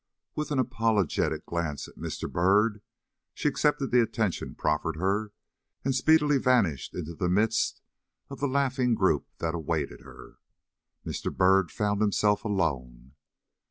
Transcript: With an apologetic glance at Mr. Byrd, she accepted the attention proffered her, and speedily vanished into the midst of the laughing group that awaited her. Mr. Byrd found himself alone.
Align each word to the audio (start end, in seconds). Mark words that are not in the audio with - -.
With 0.33 0.49
an 0.49 0.57
apologetic 0.57 1.45
glance 1.45 1.87
at 1.87 1.93
Mr. 1.93 2.27
Byrd, 2.27 2.81
she 3.35 3.47
accepted 3.47 3.91
the 3.91 4.01
attention 4.01 4.55
proffered 4.55 4.95
her, 4.95 5.31
and 5.85 5.93
speedily 5.93 6.39
vanished 6.39 6.95
into 6.95 7.13
the 7.13 7.29
midst 7.29 7.83
of 8.27 8.39
the 8.39 8.47
laughing 8.47 8.95
group 8.95 9.27
that 9.37 9.53
awaited 9.53 10.01
her. 10.01 10.39
Mr. 11.05 11.31
Byrd 11.31 11.69
found 11.71 12.01
himself 12.01 12.43
alone. 12.43 13.13